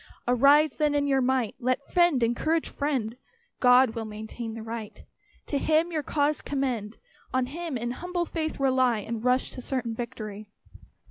Arise 0.27 0.77
then 0.77 0.95
in 0.95 1.05
your 1.05 1.21
might! 1.21 1.53
Let 1.59 1.85
friend 1.85 2.23
encourage 2.23 2.67
friend; 2.69 3.15
God 3.59 3.91
will 3.91 4.03
maintain 4.05 4.55
the 4.55 4.63
right; 4.63 5.05
To 5.45 5.59
Him 5.59 5.91
your 5.91 6.01
cause 6.01 6.41
commend. 6.41 6.97
On 7.35 7.45
Him 7.45 7.77
in 7.77 7.91
humble 7.91 8.25
faith 8.25 8.59
rely, 8.59 8.97
And 9.01 9.23
rush 9.23 9.51
to 9.51 9.61
certain 9.61 9.93
victory. 9.93 10.49